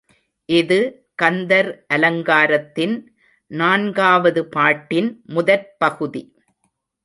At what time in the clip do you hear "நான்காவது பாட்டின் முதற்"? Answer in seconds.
3.51-5.75